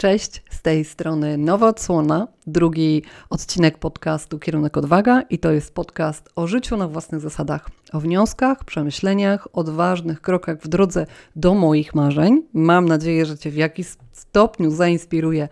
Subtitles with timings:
[0.00, 6.28] Cześć, z tej strony Nowa Odsłona, drugi odcinek podcastu Kierunek Odwaga i to jest podcast
[6.36, 11.06] o życiu na własnych zasadach, o wnioskach, przemyśleniach, odważnych krokach w drodze
[11.36, 12.42] do moich marzeń.
[12.52, 15.48] Mam nadzieję, że Cię w jakiś stopniu zainspiruje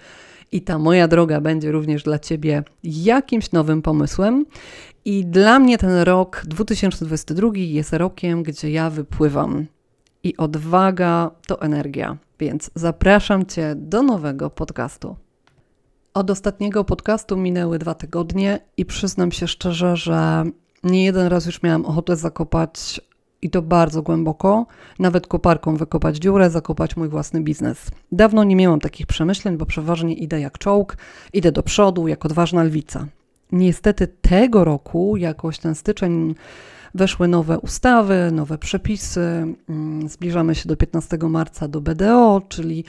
[0.53, 4.46] i ta moja droga będzie również dla Ciebie jakimś nowym pomysłem.
[5.04, 9.67] I dla mnie ten rok 2022 jest rokiem, gdzie ja wypływam.
[10.22, 12.17] I odwaga to energia.
[12.39, 15.17] Więc zapraszam Cię do nowego podcastu.
[16.14, 20.45] Od ostatniego podcastu minęły dwa tygodnie i przyznam się szczerze, że
[20.85, 23.00] nie jeden raz już miałam ochotę zakopać
[23.43, 24.67] i to bardzo głęboko,
[24.99, 27.90] nawet koparką wykopać dziurę, zakopać mój własny biznes.
[28.12, 30.96] Dawno nie miałam takich przemyśleń, bo przeważnie idę jak czołg,
[31.32, 33.06] idę do przodu, jak odważna lwica.
[33.53, 36.34] Niestety tego roku jakoś ten styczeń
[36.97, 39.20] Weszły nowe ustawy, nowe przepisy.
[39.69, 42.84] Mm, zbliżamy się do 15 marca do BDO, czyli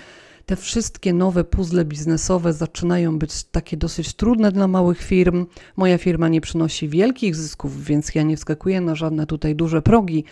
[0.46, 5.46] te wszystkie nowe puzzle biznesowe zaczynają być takie dosyć trudne dla małych firm.
[5.76, 10.24] Moja firma nie przynosi wielkich zysków, więc ja nie wskakuję na żadne tutaj duże progi,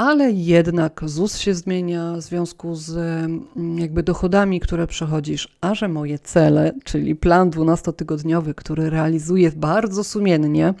[0.00, 5.88] ale jednak ZUS się zmienia w związku z mm, jakby dochodami, które przechodzisz, a że
[5.88, 10.74] moje cele, czyli plan 12-tygodniowy, który realizuję bardzo sumiennie,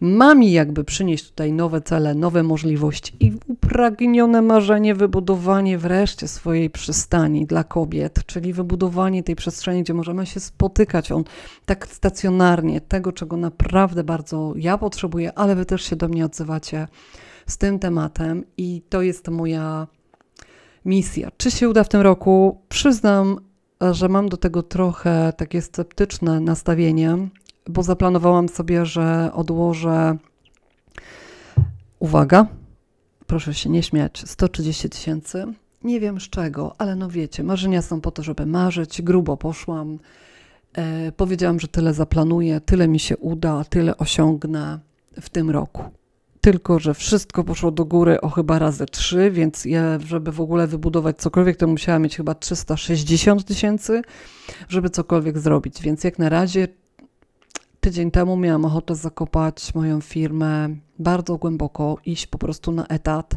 [0.00, 6.70] ma mi jakby przynieść tutaj nowe cele, nowe możliwości i upragnione marzenie wybudowanie wreszcie swojej
[6.70, 11.24] przystani dla kobiet, czyli wybudowanie tej przestrzeni, gdzie możemy się spotykać on
[11.66, 16.86] tak stacjonarnie, tego czego naprawdę bardzo ja potrzebuję, ale wy też się do mnie odzywacie
[17.46, 19.86] z tym tematem i to jest moja
[20.84, 21.30] misja.
[21.36, 22.60] Czy się uda w tym roku?
[22.68, 23.38] Przyznam,
[23.90, 27.18] że mam do tego trochę takie sceptyczne nastawienie,
[27.68, 30.16] bo zaplanowałam sobie, że odłożę.
[31.98, 32.46] Uwaga,
[33.26, 35.44] proszę się nie śmiać, 130 tysięcy.
[35.84, 39.02] Nie wiem z czego, ale no wiecie, marzenia są po to, żeby marzyć.
[39.02, 39.98] Grubo poszłam.
[40.72, 44.78] E, powiedziałam, że tyle zaplanuję, tyle mi się uda, tyle osiągnę
[45.20, 45.84] w tym roku
[46.42, 50.66] tylko że wszystko poszło do góry o chyba razy trzy, więc ja, żeby w ogóle
[50.66, 54.02] wybudować cokolwiek, to musiałam mieć chyba 360 tysięcy,
[54.68, 55.82] żeby cokolwiek zrobić.
[55.82, 56.68] Więc jak na razie
[57.80, 63.34] tydzień temu miałam ochotę zakopać moją firmę bardzo głęboko, iść po prostu na etat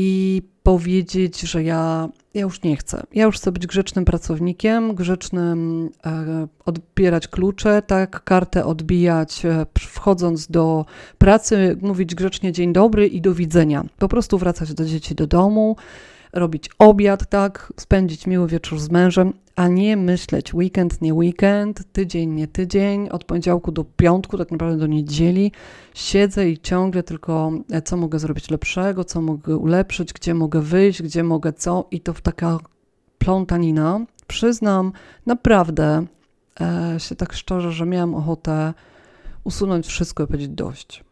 [0.00, 3.02] i powiedzieć, że ja, ja już nie chcę.
[3.12, 10.46] Ja już chcę być grzecznym pracownikiem, grzecznym, e, odbierać klucze, tak, kartę odbijać, e, wchodząc
[10.46, 10.84] do
[11.18, 13.84] pracy, mówić grzecznie dzień dobry i do widzenia.
[13.98, 15.76] Po prostu wracać do dzieci do domu,
[16.32, 22.30] robić obiad, tak, spędzić miły wieczór z mężem, a nie myśleć weekend, nie weekend, tydzień,
[22.30, 25.52] nie tydzień, od poniedziałku do piątku, tak naprawdę do niedzieli.
[25.94, 31.02] Siedzę i ciągle tylko, e, co mogę zrobić lepszego, co mogę ulepszyć, gdzie mogę wyjść,
[31.02, 32.58] gdzie mogę co, i to w taka
[33.18, 34.00] plątanina.
[34.26, 34.92] Przyznam,
[35.26, 36.06] naprawdę
[36.60, 38.74] e, się tak szczerze, że miałam ochotę
[39.44, 41.04] usunąć wszystko i powiedzieć dość.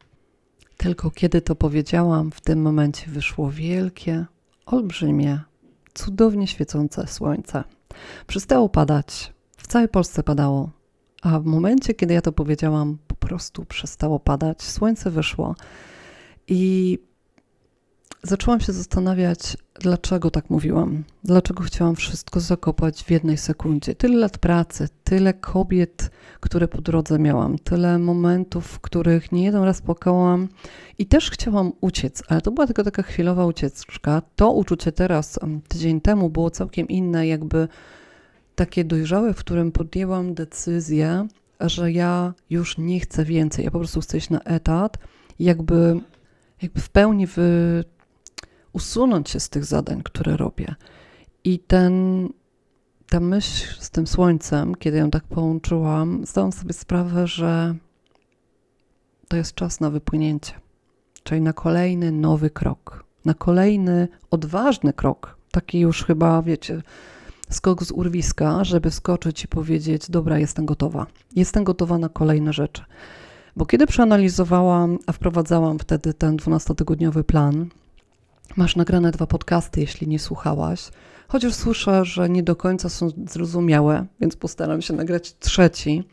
[0.77, 4.27] Tylko kiedy to powiedziałam, w tym momencie wyszło wielkie,
[4.71, 5.41] olbrzymie,
[5.95, 7.65] cudownie świecące słońce.
[8.27, 9.33] Przestało padać.
[9.57, 10.71] W całej Polsce padało.
[11.23, 15.55] A w momencie, kiedy ja to powiedziałam, po prostu przestało padać, słońce wyszło.
[16.49, 16.99] I
[18.29, 21.05] zaczęłam się zastanawiać, dlaczego tak mówiłam.
[21.25, 23.95] Dlaczego chciałam wszystko zakopać w jednej sekundzie.
[23.95, 29.63] Tyle lat pracy, tyle kobiet, które po drodze miałam, tyle momentów, w których nie jeden
[29.63, 30.49] raz płakałam
[30.99, 34.23] i też chciałam uciec, ale to była tylko taka chwilowa ucieczka.
[34.37, 37.69] To uczucie teraz, tydzień temu, było całkiem inne, jakby
[38.55, 41.29] takie dojrzałe, w którym podjęłam decyzję,
[41.61, 43.65] że ja już nie chcę więcej.
[43.65, 44.99] Ja po prostu chcę iść na etat,
[45.39, 46.01] jakby,
[46.63, 47.85] jakby w pełni wy,
[48.73, 50.75] usunąć się z tych zadań, które robię.
[51.45, 52.29] I ten,
[53.09, 57.75] ta myśl z tym słońcem, kiedy ją tak połączyłam, zdałam sobie sprawę, że
[59.29, 60.53] to jest czas na wypłynięcie,
[61.23, 66.83] czyli na kolejny nowy krok, na kolejny odważny krok, taki już chyba, wiecie,
[67.51, 71.07] skok z urwiska, żeby skoczyć i powiedzieć: Dobra, jestem gotowa.
[71.37, 72.85] Jestem gotowa na kolejne rzeczy.
[73.57, 77.69] Bo kiedy przeanalizowałam, a wprowadzałam wtedy ten 12-tygodniowy plan,
[78.57, 80.91] masz nagrane dwa podcasty, jeśli nie słuchałaś,
[81.29, 86.05] chociaż słyszę, że nie do końca są zrozumiałe, więc postaram się nagrać trzeci.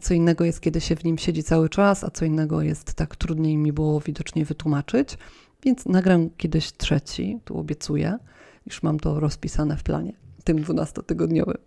[0.00, 3.16] Co innego jest, kiedy się w nim siedzi cały czas, a co innego jest tak
[3.16, 5.18] trudniej mi było widocznie wytłumaczyć,
[5.62, 8.18] więc nagram kiedyś trzeci, tu obiecuję,
[8.66, 10.12] już mam to rozpisane w planie
[10.48, 11.58] tym 12-tygodniowym,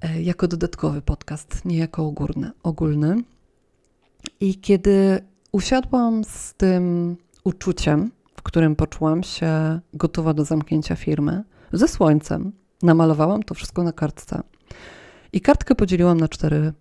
[0.00, 2.50] e, jako dodatkowy podcast, nie jako ogólny.
[2.62, 3.16] ogólny.
[4.40, 5.20] I kiedy
[5.52, 8.10] usiadłam z tym uczuciem,
[8.44, 12.52] którym poczułam się gotowa do zamknięcia firmy, ze słońcem,
[12.82, 14.42] namalowałam to wszystko na kartce.
[15.32, 16.72] I kartkę podzieliłam na cztery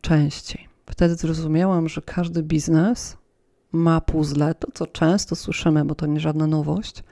[0.00, 0.68] części.
[0.86, 3.16] Wtedy zrozumiałam, że każdy biznes
[3.72, 7.02] ma puzzle, to co często słyszymy, bo to nie żadna nowość,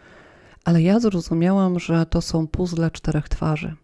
[0.64, 3.75] ale ja zrozumiałam, że to są puzzle czterech twarzy.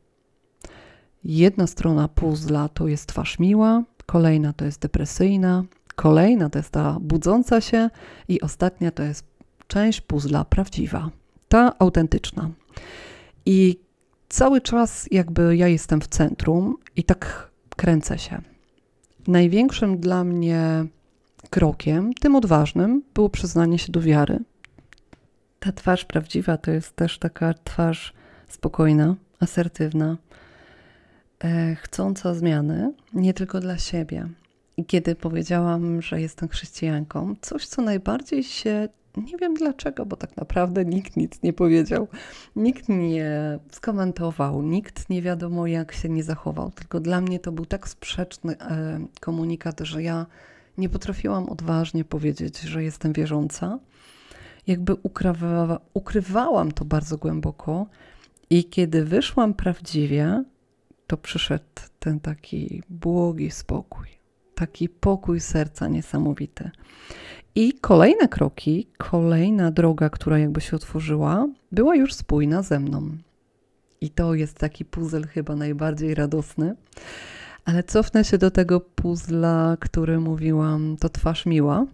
[1.25, 5.65] Jedna strona puzzla to jest twarz miła, kolejna to jest depresyjna,
[5.97, 7.91] kolejna to jest ta budząca się
[8.29, 9.34] i ostatnia to jest
[9.69, 11.11] część puzzla prawdziwa,
[11.49, 12.51] ta autentyczna.
[13.47, 13.79] I
[14.29, 18.41] cały czas jakby ja jestem w centrum i tak kręcę się.
[19.27, 20.87] Największym dla mnie
[21.51, 24.39] krokiem, tym odważnym, było przyznanie się do wiary.
[25.61, 28.13] Ta twarz prawdziwa to jest też taka twarz
[28.49, 30.17] spokojna, asertywna,
[31.45, 34.29] e, chcąca zmiany, nie tylko dla siebie.
[34.77, 40.37] I kiedy powiedziałam, że jestem chrześcijanką, coś, co najbardziej się nie wiem dlaczego, bo tak
[40.37, 42.09] naprawdę nikt nic nie powiedział,
[42.57, 46.71] nikt nie skomentował, nikt nie wiadomo jak się nie zachował.
[46.71, 50.27] Tylko dla mnie to był tak sprzeczny e, komunikat, że ja
[50.79, 53.79] nie potrafiłam odważnie powiedzieć, że jestem wierząca.
[54.67, 57.87] Jakby ukrywa, ukrywałam to bardzo głęboko,
[58.51, 60.45] i kiedy wyszłam prawdziwie,
[61.07, 61.65] to przyszedł
[61.99, 64.07] ten taki błogi spokój,
[64.55, 66.71] taki pokój serca niesamowity.
[67.55, 73.17] I kolejne kroki, kolejna droga, która jakby się otworzyła, była już spójna ze mną.
[74.01, 76.77] I to jest taki puzzle chyba najbardziej radosny.
[77.65, 81.87] Ale cofnę się do tego puzzla, który mówiłam, to twarz miła.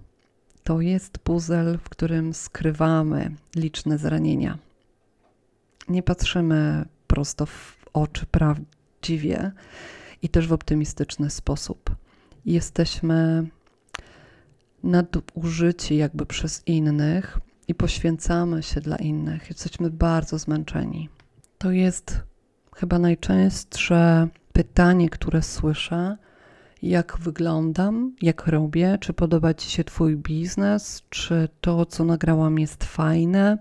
[0.65, 4.59] To jest puzzle, w którym skrywamy liczne zranienia.
[5.89, 9.53] Nie patrzymy prosto w oczy prawdziwie
[10.23, 11.90] i też w optymistyczny sposób.
[12.47, 13.49] Jesteśmy
[14.83, 17.39] nadużyci jakby przez innych
[17.69, 19.49] i poświęcamy się dla innych.
[19.49, 21.09] Jesteśmy bardzo zmęczeni.
[21.59, 22.21] To jest
[22.77, 26.17] chyba najczęstsze pytanie, które słyszę.
[26.83, 32.85] Jak wyglądam, jak robię, czy podoba Ci się Twój biznes, czy to, co nagrałam, jest
[32.85, 33.59] fajne,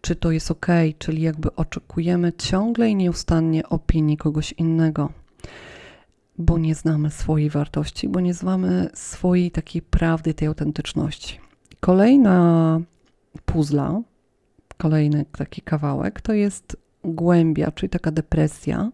[0.00, 0.66] czy to jest ok,
[0.98, 5.12] czyli jakby oczekujemy ciągle i nieustannie opinii kogoś innego
[6.38, 11.40] bo nie znamy swojej wartości, bo nie znamy swojej takiej prawdy, tej autentyczności.
[11.80, 12.80] Kolejna
[13.44, 14.00] puzla,
[14.76, 18.90] kolejny taki kawałek to jest głębia, czyli taka depresja,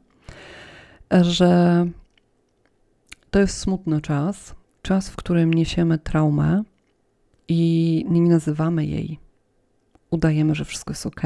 [1.11, 1.87] że
[3.31, 6.63] to jest smutny czas, czas, w którym niesiemy traumę
[7.49, 9.19] i nie nazywamy jej.
[10.11, 11.23] Udajemy, że wszystko jest ok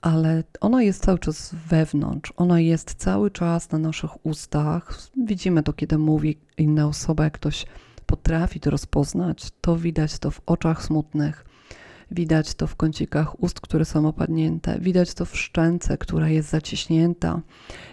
[0.00, 4.98] ale ona jest cały czas wewnątrz, ona jest cały czas na naszych ustach.
[5.26, 7.66] Widzimy to, kiedy mówi inna osoba, jak ktoś
[8.06, 11.44] potrafi to rozpoznać, to widać to w oczach smutnych,
[12.10, 17.40] widać to w kącikach ust, które są opadnięte, widać to w szczęce, która jest zaciśnięta,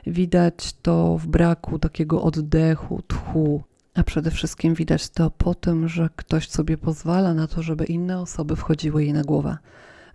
[0.07, 3.63] widać to w braku takiego oddechu, tchu,
[3.93, 8.19] a przede wszystkim widać to po tym, że ktoś sobie pozwala na to, żeby inne
[8.19, 9.57] osoby wchodziły jej na głowę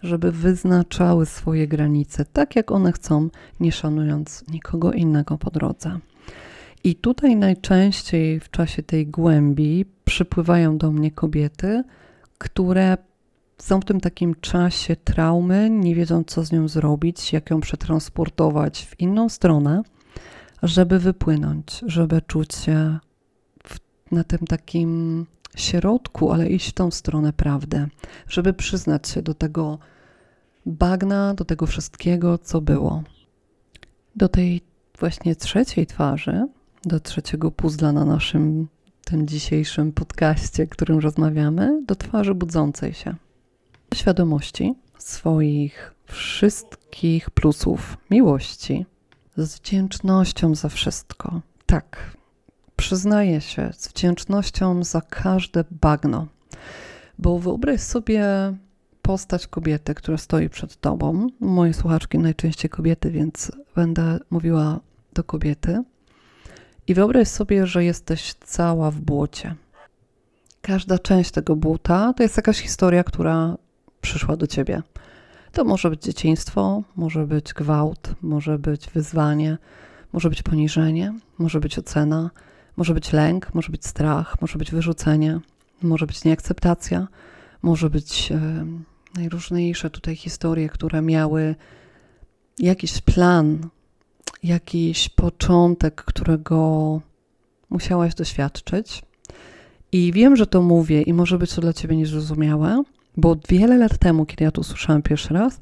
[0.03, 3.29] żeby wyznaczały swoje granice tak, jak one chcą,
[3.61, 5.99] nie szanując nikogo innego po drodze.
[6.85, 11.85] I tutaj najczęściej w czasie tej głębi przypływają do mnie kobiety,
[12.39, 12.97] które
[13.59, 18.87] są w tym takim czasie traumy, nie wiedzą co z nią zrobić, jak ją przetransportować
[18.87, 19.83] w inną stronę,
[20.63, 22.99] żeby wypłynąć, żeby czuć się
[23.65, 23.77] w,
[24.13, 25.27] na tym takim
[25.57, 27.87] środku, ale iść w tą stronę prawdę,
[28.29, 29.79] żeby przyznać się do tego
[30.67, 33.03] bagna, do tego wszystkiego, co było.
[34.17, 34.61] Do tej
[34.99, 36.49] właśnie trzeciej twarzy,
[36.85, 38.69] do trzeciego puzla na naszym
[39.05, 43.15] tym dzisiejszym podcaście, którym rozmawiamy, do twarzy budzącej się.
[43.95, 48.87] Świadomości swoich wszystkich plusów, miłości,
[49.37, 51.41] z wdzięcznością za wszystko.
[51.67, 52.17] Tak,
[52.81, 56.27] przyznaję się, z wdzięcznością za każde bagno.
[57.19, 58.27] Bo wyobraź sobie
[59.03, 61.27] postać kobiety, która stoi przed tobą.
[61.41, 64.81] Moje słuchaczki najczęściej kobiety, więc będę mówiła
[65.13, 65.83] do kobiety.
[66.87, 69.55] I wyobraź sobie, że jesteś cała w błocie.
[70.63, 73.57] Każda część tego błota to jest jakaś historia, która
[74.01, 74.83] przyszła do ciebie.
[75.53, 79.59] To może być dzieciństwo, może być gwałt, może być wyzwanie,
[80.13, 82.31] może być poniżenie, może być ocena,
[82.81, 85.41] może być lęk, może być strach, może być wyrzucenie,
[85.83, 87.09] może być nieakceptacja,
[87.63, 88.67] może być e,
[89.15, 91.55] najróżniejsze tutaj historie, które miały
[92.59, 93.69] jakiś plan,
[94.43, 97.01] jakiś początek, którego
[97.71, 99.03] musiałaś doświadczyć.
[99.93, 102.83] I wiem, że to mówię i może być to dla ciebie niezrozumiałe,
[103.17, 105.61] bo wiele lat temu, kiedy ja to usłyszałam pierwszy raz,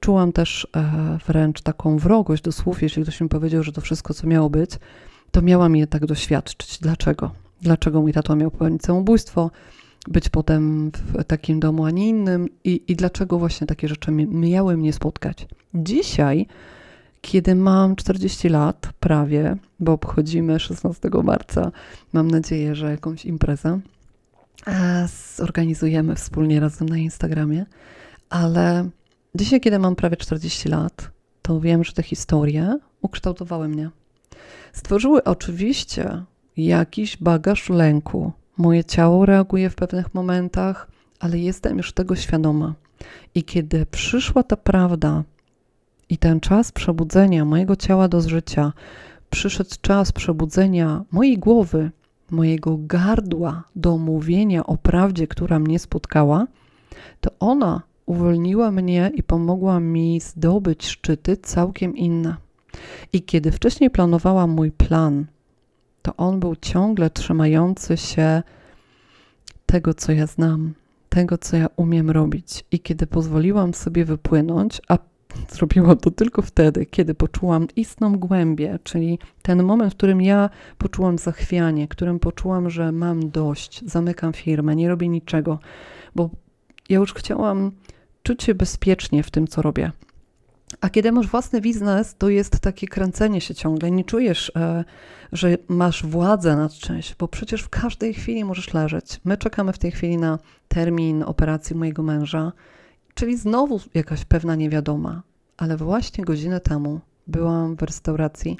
[0.00, 4.14] czułam też e, wręcz taką wrogość do słów, jeśli ktoś mi powiedział, że to wszystko,
[4.14, 4.70] co miało być,
[5.36, 6.78] to miałam je tak doświadczyć.
[6.78, 7.30] Dlaczego?
[7.62, 9.50] Dlaczego mój tato miał popełnić samobójstwo,
[10.08, 14.76] być potem w takim domu, a nie innym i, i dlaczego właśnie takie rzeczy miały
[14.76, 15.46] mnie spotkać.
[15.74, 16.46] Dzisiaj,
[17.20, 21.72] kiedy mam 40 lat, prawie, bo obchodzimy 16 marca,
[22.12, 23.80] mam nadzieję, że jakąś imprezę
[24.66, 27.66] e, zorganizujemy wspólnie razem na Instagramie,
[28.30, 28.90] ale
[29.34, 31.10] dzisiaj, kiedy mam prawie 40 lat,
[31.42, 33.90] to wiem, że te historie ukształtowały mnie.
[34.76, 36.22] Stworzyły oczywiście
[36.56, 38.32] jakiś bagaż lęku.
[38.56, 40.88] Moje ciało reaguje w pewnych momentach,
[41.20, 42.74] ale jestem już tego świadoma.
[43.34, 45.24] I kiedy przyszła ta prawda
[46.08, 48.72] i ten czas przebudzenia mojego ciała do życia,
[49.30, 51.90] przyszedł czas przebudzenia mojej głowy,
[52.30, 56.46] mojego gardła do mówienia o prawdzie, która mnie spotkała,
[57.20, 62.45] to ona uwolniła mnie i pomogła mi zdobyć szczyty całkiem inne.
[63.12, 65.26] I kiedy wcześniej planowałam mój plan,
[66.02, 68.42] to on był ciągle trzymający się
[69.66, 70.74] tego, co ja znam,
[71.08, 72.64] tego, co ja umiem robić.
[72.72, 74.98] I kiedy pozwoliłam sobie wypłynąć, a
[75.54, 81.18] zrobiłam to tylko wtedy, kiedy poczułam istną głębię, czyli ten moment, w którym ja poczułam
[81.18, 85.58] zachwianie, w którym poczułam, że mam dość, zamykam firmę, nie robię niczego,
[86.14, 86.30] bo
[86.88, 87.72] ja już chciałam
[88.22, 89.92] czuć się bezpiecznie w tym, co robię.
[90.80, 93.90] A kiedy masz własny biznes, to jest takie kręcenie się ciągle.
[93.90, 94.84] Nie czujesz, e,
[95.32, 99.20] że masz władzę nad czymś, bo przecież w każdej chwili możesz leżeć.
[99.24, 102.52] My czekamy w tej chwili na termin operacji mojego męża,
[103.14, 105.22] czyli znowu jakaś pewna niewiadoma.
[105.56, 108.56] Ale właśnie godzinę temu byłam w restauracji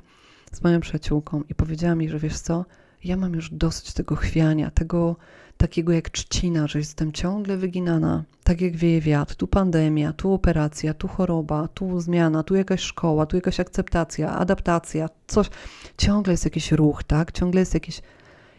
[0.52, 2.64] z moją przyjaciółką i powiedziała mi, że wiesz co,
[3.04, 5.16] ja mam już dosyć tego chwiania, tego
[5.56, 10.94] takiego jak trzcina, że jestem ciągle wyginana, tak jak wieje wiatr, tu pandemia, tu operacja,
[10.94, 15.50] tu choroba, tu zmiana, tu jakaś szkoła, tu jakaś akceptacja, adaptacja, coś,
[15.98, 18.02] ciągle jest jakiś ruch, tak, ciągle jest jakiś...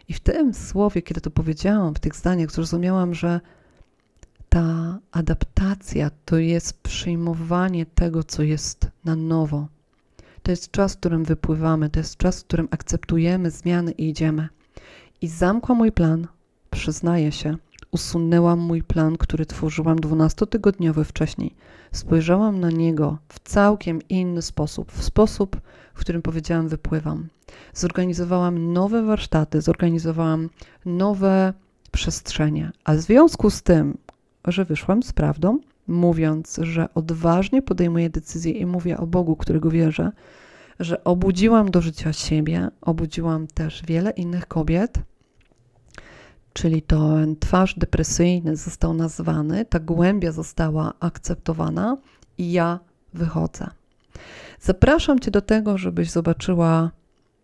[0.08, 3.40] I w tym słowie, kiedy to powiedziałam, w tych zdaniach, zrozumiałam, że
[4.48, 9.68] ta adaptacja to jest przyjmowanie tego, co jest na nowo.
[10.42, 14.48] To jest czas, w którym wypływamy, to jest czas, w którym akceptujemy zmiany i idziemy.
[15.20, 16.26] I zamkłam mój plan,
[16.78, 17.56] przyznaję się,
[17.90, 21.54] usunęłam mój plan, który tworzyłam 12-tygodniowy wcześniej.
[21.92, 25.60] Spojrzałam na niego w całkiem inny sposób, w sposób,
[25.94, 27.28] w którym powiedziałam, wypływam.
[27.74, 30.48] Zorganizowałam nowe warsztaty, zorganizowałam
[30.84, 31.52] nowe
[31.92, 33.98] przestrzenie, a w związku z tym,
[34.44, 35.58] że wyszłam z prawdą,
[35.88, 40.12] mówiąc, że odważnie podejmuję decyzję i mówię o Bogu, którego wierzę,
[40.80, 44.98] że obudziłam do życia siebie, obudziłam też wiele innych kobiet,
[46.52, 51.96] czyli ten twarz depresyjny został nazwany, ta głębia została akceptowana
[52.38, 52.78] i ja
[53.14, 53.70] wychodzę.
[54.60, 56.90] Zapraszam Cię do tego, żebyś zobaczyła,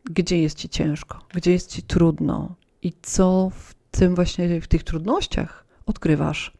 [0.04, 4.84] gdzie jest Ci ciężko, gdzie jest Ci trudno i co w tym właśnie, w tych
[4.84, 6.52] trudnościach odkrywasz.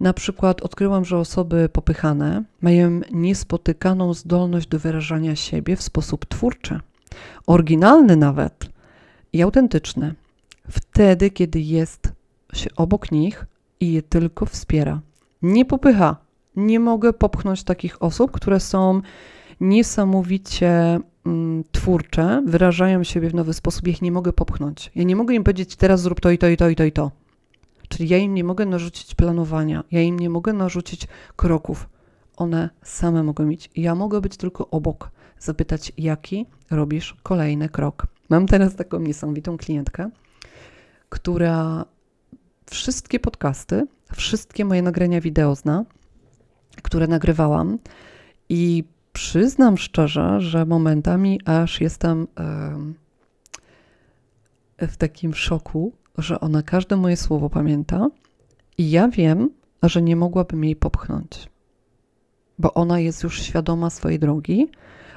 [0.00, 6.80] Na przykład odkryłam, że osoby popychane mają niespotykaną zdolność do wyrażania siebie w sposób twórczy,
[7.46, 8.68] oryginalny nawet
[9.32, 10.14] i autentyczny
[10.68, 12.12] wtedy, kiedy jest
[12.52, 13.46] się obok nich
[13.80, 15.00] i je tylko wspiera.
[15.42, 16.16] Nie popycha.
[16.56, 19.00] Nie mogę popchnąć takich osób, które są
[19.60, 24.90] niesamowicie mm, twórcze, wyrażają siebie w nowy sposób, ich nie mogę popchnąć.
[24.94, 26.92] Ja nie mogę im powiedzieć, teraz zrób to i to i to i to i
[26.92, 27.10] to.
[27.88, 31.88] Czyli ja im nie mogę narzucić planowania, ja im nie mogę narzucić kroków.
[32.36, 33.70] One same mogą mieć.
[33.76, 38.06] Ja mogę być tylko obok, zapytać, jaki robisz kolejny krok.
[38.28, 40.10] Mam teraz taką niesamowitą klientkę,
[41.08, 41.84] która
[42.70, 45.84] wszystkie podcasty, wszystkie moje nagrania wideo zna,
[46.82, 47.78] które nagrywałam
[48.48, 52.26] i przyznam szczerze, że momentami aż jestem
[54.78, 58.08] w takim szoku, że ona każde moje słowo pamięta
[58.78, 59.50] i ja wiem,
[59.82, 61.48] że nie mogłabym jej popchnąć,
[62.58, 64.70] bo ona jest już świadoma swojej drogi,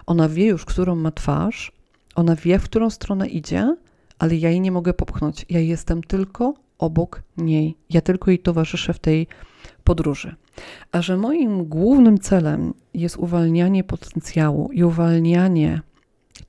[0.06, 1.72] ona wie już, którą ma twarz,
[2.15, 3.75] ona wie, w którą stronę idzie
[4.19, 5.45] ale ja jej nie mogę popchnąć.
[5.50, 7.77] Ja jestem tylko obok niej.
[7.89, 9.27] Ja tylko jej towarzyszę w tej
[9.83, 10.36] podróży.
[10.91, 15.81] A że moim głównym celem jest uwalnianie potencjału i uwalnianie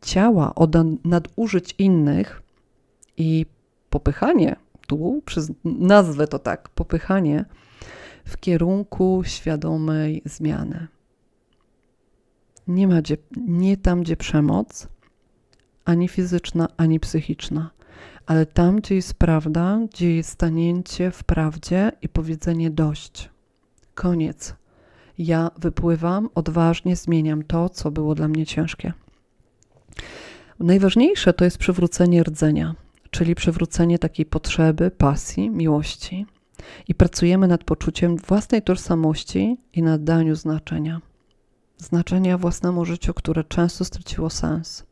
[0.02, 2.42] ciała od nadużyć innych
[3.16, 3.46] i
[3.90, 4.56] popychanie,
[4.87, 7.44] tu przez nazwę to tak, popychanie
[8.25, 10.87] w kierunku świadomej zmiany.
[12.68, 14.88] Nie ma gdzie, nie tam, gdzie przemoc,
[15.88, 17.71] ani fizyczna, ani psychiczna,
[18.26, 23.30] ale tam, gdzie jest prawda, gdzie jest stanięcie w prawdzie i powiedzenie dość.
[23.95, 24.54] Koniec.
[25.18, 28.92] Ja wypływam, odważnie zmieniam to, co było dla mnie ciężkie.
[30.61, 32.75] Najważniejsze to jest przywrócenie rdzenia,
[33.11, 36.26] czyli przywrócenie takiej potrzeby, pasji, miłości.
[36.88, 41.00] I pracujemy nad poczuciem własnej tożsamości i nadaniu znaczenia.
[41.76, 44.88] Znaczenia własnemu życiu, które często straciło sens.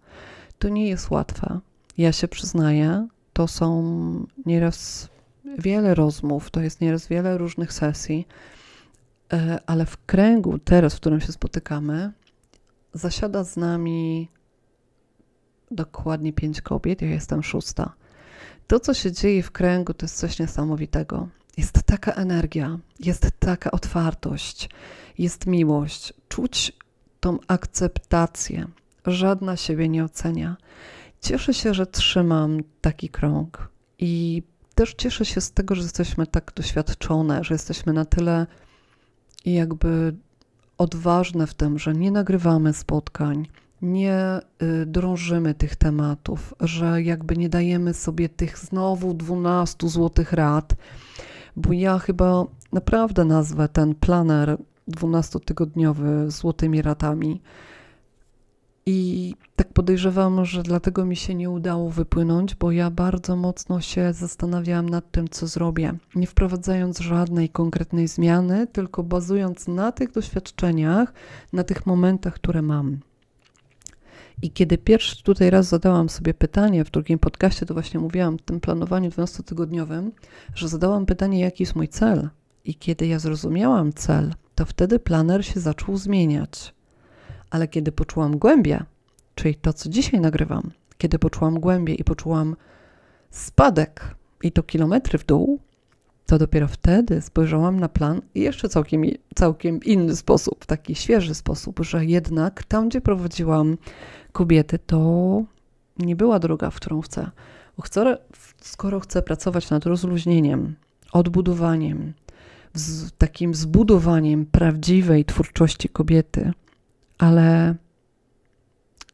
[0.58, 1.60] To nie jest łatwe.
[1.98, 5.08] Ja się przyznaję, to są nieraz
[5.58, 8.26] wiele rozmów, to jest nieraz wiele różnych sesji,
[9.32, 12.12] e, ale w kręgu teraz, w którym się spotykamy,
[12.94, 14.28] zasiada z nami
[15.70, 17.92] dokładnie pięć kobiet, ja jestem szósta.
[18.66, 21.28] To, co się dzieje w kręgu, to jest coś niesamowitego.
[21.56, 24.68] Jest taka energia, jest taka otwartość,
[25.18, 26.12] jest miłość.
[26.28, 26.72] Czuć
[27.20, 28.66] tą akceptację.
[29.06, 30.56] Żadna siebie nie ocenia.
[31.20, 34.42] Cieszę się, że trzymam taki krąg i
[34.74, 38.46] też cieszę się z tego, że jesteśmy tak doświadczone, że jesteśmy na tyle
[39.44, 40.14] jakby
[40.78, 43.48] odważne w tym, że nie nagrywamy spotkań,
[43.82, 50.74] nie y, drążymy tych tematów, że jakby nie dajemy sobie tych znowu 12 złotych rad,
[51.56, 54.58] bo ja chyba naprawdę nazwę ten planer
[54.88, 57.42] 12-tygodniowy złotymi ratami.
[58.88, 64.12] I tak podejrzewam, że dlatego mi się nie udało wypłynąć, bo ja bardzo mocno się
[64.12, 71.12] zastanawiałam nad tym, co zrobię, nie wprowadzając żadnej konkretnej zmiany, tylko bazując na tych doświadczeniach,
[71.52, 72.98] na tych momentach, które mam.
[74.42, 78.42] I kiedy pierwszy tutaj raz zadałam sobie pytanie, w drugim podcaście to właśnie mówiłam, w
[78.42, 80.10] tym planowaniu 12-tygodniowym,
[80.54, 82.28] że zadałam pytanie, jaki jest mój cel.
[82.64, 86.75] I kiedy ja zrozumiałam cel, to wtedy planer się zaczął zmieniać.
[87.50, 88.84] Ale kiedy poczułam głębię,
[89.34, 92.56] czyli to, co dzisiaj nagrywam, kiedy poczułam głębię i poczułam
[93.30, 95.60] spadek i to kilometry w dół,
[96.26, 99.02] to dopiero wtedy spojrzałam na plan i jeszcze całkiem,
[99.34, 103.76] całkiem inny sposób, taki świeży sposób, że jednak tam, gdzie prowadziłam
[104.32, 105.42] kobiety, to
[105.98, 107.30] nie była droga, w którą chcę.
[107.82, 108.18] Chcę,
[108.60, 110.74] skoro chcę pracować nad rozluźnieniem,
[111.12, 112.12] odbudowaniem,
[112.74, 116.52] z takim zbudowaniem prawdziwej twórczości kobiety,
[117.18, 117.74] ale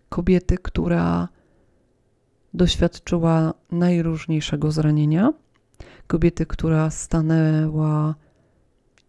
[0.08, 1.28] kobiety, która
[2.54, 5.32] doświadczyła najróżniejszego zranienia,
[6.06, 8.14] kobiety, która stanęła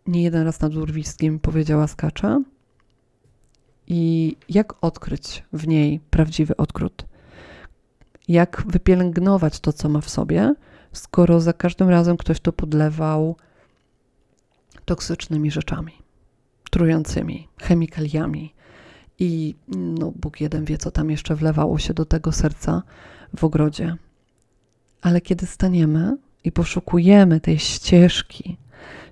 [0.08, 2.40] nie jeden raz nad urwiskiem, powiedziała skacza.
[3.88, 7.06] I jak odkryć w niej prawdziwy odkrót?
[8.28, 10.56] Jak wypielęgnować to, co ma w sobie,
[10.92, 13.36] skoro za każdym razem ktoś to podlewał
[14.86, 15.94] toksycznymi rzeczami,
[16.72, 18.54] trującymi, chemikaliami.
[19.20, 22.84] I no, Bóg jeden wie, co tam jeszcze wlewało się do tego serca
[23.38, 23.96] w ogrodzie.
[25.02, 28.58] Ale kiedy staniemy i poszukujemy tej ścieżki,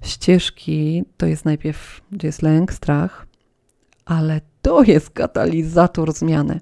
[0.02, 3.28] ścieżki to jest najpierw, gdzie jest lęk, strach,
[4.06, 6.60] ale to jest katalizator zmiany.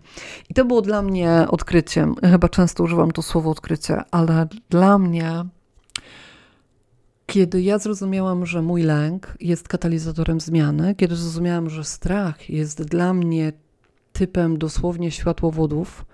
[0.49, 2.15] I to było dla mnie odkryciem.
[2.15, 5.45] Chyba często używam to słowo odkrycie, ale dla mnie
[7.29, 13.13] kiedy ja zrozumiałam, że mój lęk jest katalizatorem zmiany, kiedy zrozumiałam, że strach jest dla
[13.13, 13.53] mnie
[14.13, 16.05] typem dosłownie światłowodów,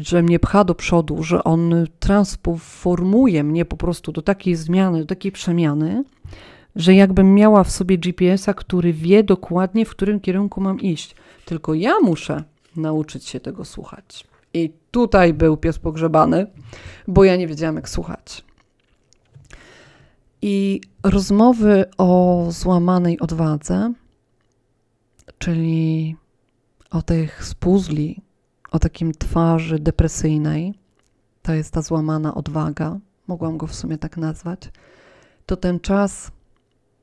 [0.00, 5.06] że mnie pcha do przodu, że on transformuje mnie po prostu do takiej zmiany, do
[5.06, 6.04] takiej przemiany,
[6.76, 11.14] że jakbym miała w sobie GPS-a, który wie dokładnie, w którym kierunku mam iść.
[11.44, 12.44] Tylko ja muszę
[12.76, 14.24] nauczyć się tego słuchać.
[14.54, 16.46] I tutaj był pies pogrzebany,
[17.08, 18.44] bo ja nie wiedziałam, jak słuchać.
[20.46, 23.92] I rozmowy o złamanej odwadze,
[25.38, 26.16] czyli
[26.90, 28.22] o tych spuzli,
[28.70, 30.74] o takim twarzy depresyjnej,
[31.42, 34.60] to jest ta złamana odwaga, mogłam go w sumie tak nazwać,
[35.46, 36.30] to ten czas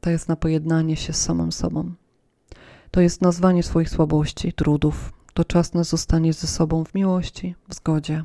[0.02, 1.94] to jest na pojednanie się z samym sobą.
[2.92, 5.14] To jest nazwanie swoich słabości, trudów.
[5.34, 8.24] To czas na zostanie ze sobą w miłości, w zgodzie.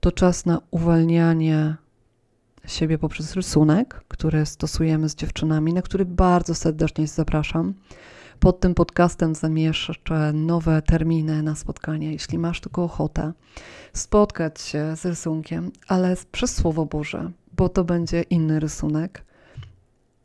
[0.00, 1.76] To czas na uwalnianie
[2.68, 7.74] siebie poprzez rysunek, który stosujemy z dziewczynami, na który bardzo serdecznie zapraszam.
[8.40, 13.32] Pod tym podcastem zamieszczę nowe terminy na spotkanie, jeśli masz tylko ochotę
[13.92, 19.24] spotkać się z rysunkiem, ale przez Słowo Boże, bo to będzie inny rysunek.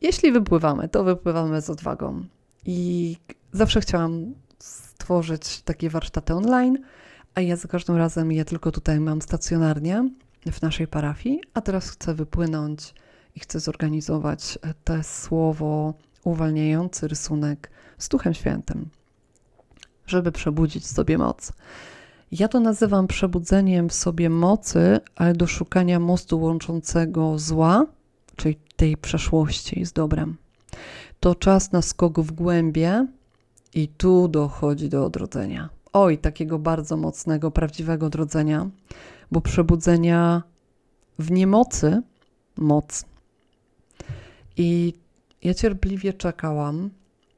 [0.00, 2.24] Jeśli wypływamy, to wypływamy z odwagą.
[2.66, 3.16] I
[3.52, 6.78] zawsze chciałam stworzyć takie warsztaty online,
[7.34, 10.10] a ja za każdym razem je tylko tutaj mam stacjonarnie
[10.52, 12.94] w naszej parafii, a teraz chcę wypłynąć
[13.36, 18.88] i chcę zorganizować te słowo uwalniający rysunek z Duchem Świętym,
[20.06, 21.52] żeby przebudzić sobie moc.
[22.32, 27.86] Ja to nazywam przebudzeniem w sobie mocy, ale do szukania mostu łączącego zła,
[28.36, 30.36] czyli tej przeszłości z dobrem.
[31.20, 33.06] to czas na skok w głębie
[33.74, 35.68] i tu dochodzi do odrodzenia.
[35.92, 38.70] Oj, takiego bardzo mocnego, prawdziwego odrodzenia,
[39.32, 40.42] bo przebudzenia
[41.18, 42.02] w niemocy
[42.56, 43.04] moc.
[44.56, 44.94] I
[45.42, 46.90] ja cierpliwie czekałam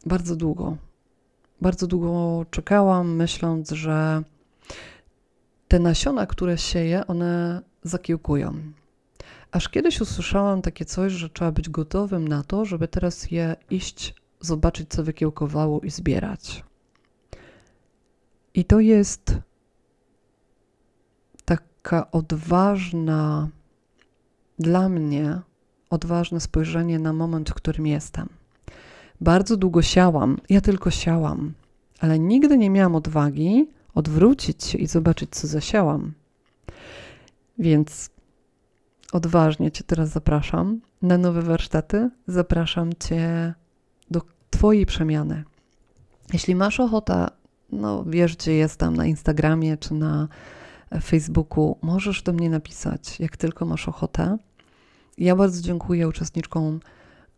[0.07, 0.77] bardzo długo.
[1.61, 4.22] Bardzo długo czekałam, myśląc, że
[5.68, 8.55] te nasiona, które sieję, one zakiełkują.
[9.53, 14.14] Aż kiedyś usłyszałam takie coś, że trzeba być gotowym na to, żeby teraz je iść,
[14.40, 16.64] zobaczyć, co wykiełkowało i zbierać.
[18.55, 19.38] I to jest
[21.87, 23.49] taka odważna,
[24.59, 25.40] dla mnie,
[25.90, 28.29] odważne spojrzenie na moment, w którym jestem.
[29.20, 31.53] Bardzo długo siałam, ja tylko siałam,
[32.01, 36.12] ale nigdy nie miałam odwagi odwrócić się i zobaczyć, co zasiałam.
[37.59, 38.11] Więc
[39.12, 42.11] odważnie Cię teraz zapraszam na nowe warsztaty.
[42.27, 43.55] Zapraszam Cię
[44.11, 45.44] do Twojej przemiany.
[46.33, 47.27] Jeśli masz ochotę,
[47.72, 50.29] no wiesz, gdzie jestem, na Instagramie czy na
[51.03, 54.38] Facebooku, możesz do mnie napisać, jak tylko masz ochotę.
[55.18, 56.81] Ja bardzo dziękuję uczestniczkom,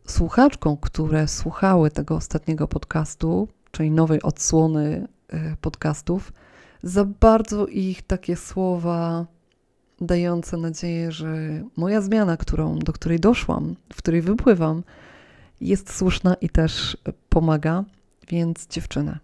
[0.07, 6.33] słuchaczkom, które słuchały tego ostatniego podcastu, czyli nowej odsłony y, podcastów,
[6.83, 9.27] za bardzo ich takie słowa
[10.01, 11.27] dające nadzieję, że
[11.77, 14.83] moja zmiana, którą, do której doszłam, w której wypływam,
[15.61, 16.97] jest słuszna i też
[17.29, 17.85] pomaga.
[18.29, 19.19] Więc dziewczyny,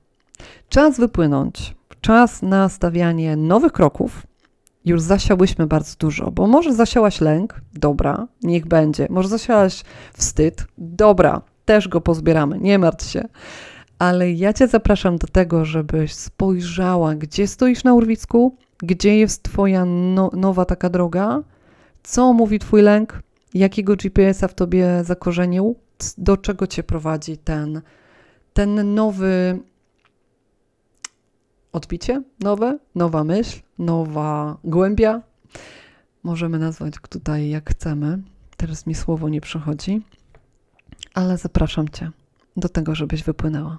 [0.69, 4.27] czas wypłynąć, czas na stawianie nowych kroków.
[4.85, 9.07] Już zasiałyśmy bardzo dużo, bo może zasiałaś lęk, dobra, niech będzie.
[9.11, 9.83] Może zasiałaś
[10.17, 13.25] wstyd, dobra, też go pozbieramy, nie martw się.
[13.99, 19.85] Ale ja Cię zapraszam do tego, żebyś spojrzała, gdzie stoisz na urwisku, gdzie jest Twoja
[19.85, 21.43] no, nowa taka droga,
[22.03, 23.23] co mówi Twój lęk,
[23.55, 25.77] jakiego GPS-a w Tobie zakorzenił,
[26.19, 27.81] do czego Cię prowadzi ten,
[28.53, 29.59] ten nowy
[31.75, 35.23] odbicie, nowe, nowa myśl, nowa głębia.
[36.23, 38.23] Możemy nazwać tutaj jak chcemy.
[38.57, 40.03] Teraz mi słowo nie przychodzi,
[41.15, 42.11] ale zapraszam Cię
[42.57, 43.79] do tego, żebyś wypłynęła.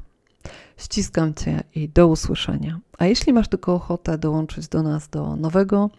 [0.77, 2.79] Ściskam Cię i do usłyszenia.
[2.97, 5.89] A jeśli masz tylko ochotę dołączyć do nas do nowego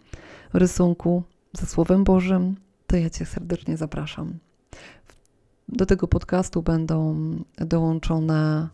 [0.53, 2.55] rysunku ze Słowem Bożym,
[2.87, 4.33] to ja Cię serdecznie zapraszam.
[5.69, 7.15] Do tego podcastu będą
[7.57, 8.69] dołączone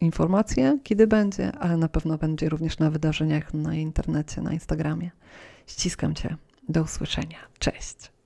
[0.00, 5.10] informacje, kiedy będzie, ale na pewno będzie również na wydarzeniach na internecie, na Instagramie.
[5.66, 6.36] Ściskam Cię.
[6.68, 7.38] Do usłyszenia.
[7.58, 8.17] Cześć.